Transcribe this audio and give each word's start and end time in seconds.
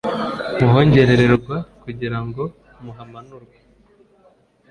Muhongerererwa 0.61 1.55
kugira 1.83 2.17
ngo 2.25 2.43
muhumanurwe 2.83 3.55